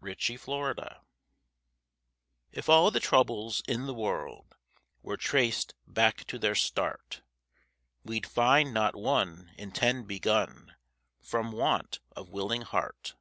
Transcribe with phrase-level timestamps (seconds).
[0.00, 0.78] I DIDN'T THINK
[2.52, 4.54] If all the troubles in the world
[5.02, 7.22] Were traced back to their start,
[8.04, 10.76] We'd find not one in ten begun
[11.20, 13.16] From want of willing heart.